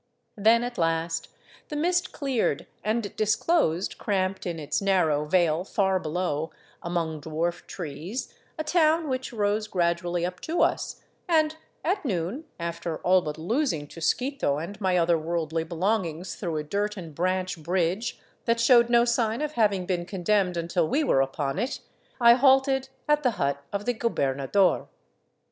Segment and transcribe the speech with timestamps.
[0.35, 1.27] Then at last
[1.69, 5.25] the mist 394 THE ROUTE OF THE CONQUISTADORES cleared and disclosed, cramped in its narrow
[5.25, 6.49] vale far below
[6.81, 12.97] among dwarf trees, a town which rose gradually up to us, and at noon, after
[13.01, 18.19] all but losing Chusquito and my other worldly belongings through a dirt and branch bridge
[18.45, 21.79] that showed no sign of having been condemned until we were upon it,
[22.19, 24.87] I halted at the hut of the gobernador.